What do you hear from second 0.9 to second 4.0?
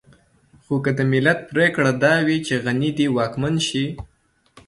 د ملت پرېکړه دا وي چې غني دې واکمن شي.